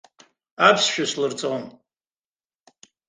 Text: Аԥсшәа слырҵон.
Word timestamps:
Аԥсшәа 0.67 1.05
слырҵон. 1.11 1.63